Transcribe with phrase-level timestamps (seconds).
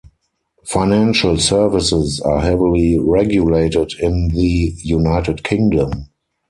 [0.65, 6.09] Financial services are heavily regulated in the United Kingdom.